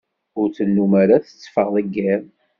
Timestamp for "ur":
0.39-0.47